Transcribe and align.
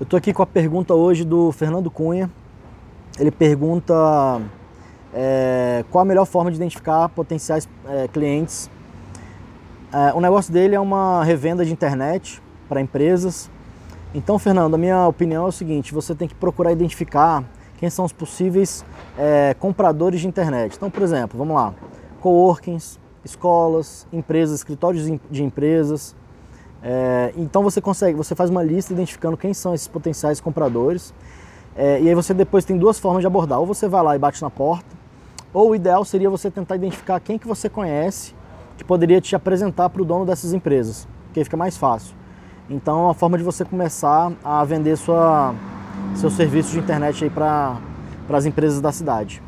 Eu 0.00 0.04
estou 0.04 0.16
aqui 0.16 0.32
com 0.32 0.42
a 0.42 0.46
pergunta 0.46 0.94
hoje 0.94 1.26
do 1.26 1.52
Fernando 1.52 1.90
Cunha. 1.90 2.30
Ele 3.18 3.30
pergunta 3.30 4.40
é, 5.12 5.84
qual 5.90 6.00
a 6.00 6.04
melhor 6.06 6.24
forma 6.24 6.50
de 6.50 6.56
identificar 6.56 7.06
potenciais 7.10 7.68
é, 7.86 8.08
clientes. 8.08 8.70
É, 9.92 10.14
o 10.14 10.20
negócio 10.22 10.50
dele 10.50 10.74
é 10.74 10.80
uma 10.80 11.22
revenda 11.22 11.66
de 11.66 11.70
internet 11.70 12.42
para 12.66 12.80
empresas. 12.80 13.50
Então, 14.14 14.38
Fernando, 14.38 14.72
a 14.72 14.78
minha 14.78 15.06
opinião 15.06 15.44
é 15.44 15.48
o 15.48 15.52
seguinte: 15.52 15.92
você 15.92 16.14
tem 16.14 16.26
que 16.26 16.34
procurar 16.34 16.72
identificar 16.72 17.44
quem 17.76 17.90
são 17.90 18.06
os 18.06 18.12
possíveis 18.12 18.82
é, 19.18 19.54
compradores 19.58 20.22
de 20.22 20.26
internet. 20.26 20.76
Então, 20.76 20.90
por 20.90 21.02
exemplo, 21.02 21.36
vamos 21.36 21.54
lá: 21.54 21.74
coworkings, 22.22 22.98
escolas, 23.22 24.06
empresas, 24.10 24.60
escritórios 24.60 25.04
de 25.30 25.44
empresas, 25.44 26.16
é, 26.82 27.32
então 27.36 27.62
você 27.62 27.80
consegue, 27.80 28.16
você 28.16 28.34
faz 28.34 28.50
uma 28.50 28.62
lista 28.62 28.92
identificando 28.92 29.36
quem 29.36 29.52
são 29.52 29.74
esses 29.74 29.88
potenciais 29.88 30.40
compradores. 30.40 31.12
É, 31.76 32.00
e 32.00 32.08
aí 32.08 32.14
você 32.14 32.34
depois 32.34 32.64
tem 32.64 32.76
duas 32.76 32.98
formas 32.98 33.22
de 33.22 33.26
abordar. 33.26 33.60
Ou 33.60 33.66
você 33.66 33.88
vai 33.88 34.02
lá 34.02 34.16
e 34.16 34.18
bate 34.18 34.40
na 34.42 34.50
porta, 34.50 34.88
ou 35.52 35.70
o 35.70 35.74
ideal 35.74 36.04
seria 36.04 36.30
você 36.30 36.50
tentar 36.50 36.76
identificar 36.76 37.20
quem 37.20 37.38
que 37.38 37.46
você 37.46 37.68
conhece 37.68 38.34
que 38.76 38.84
poderia 38.84 39.20
te 39.20 39.36
apresentar 39.36 39.90
para 39.90 40.00
o 40.00 40.04
dono 40.04 40.24
dessas 40.24 40.54
empresas, 40.54 41.06
porque 41.24 41.44
fica 41.44 41.56
mais 41.56 41.76
fácil. 41.76 42.14
Então 42.68 42.98
é 42.98 43.02
uma 43.02 43.14
forma 43.14 43.36
de 43.36 43.44
você 43.44 43.64
começar 43.64 44.32
a 44.42 44.64
vender 44.64 44.96
sua, 44.96 45.54
seu 46.14 46.30
serviço 46.30 46.70
de 46.72 46.78
internet 46.78 47.24
aí 47.24 47.30
para 47.30 47.78
as 48.32 48.46
empresas 48.46 48.80
da 48.80 48.90
cidade. 48.90 49.42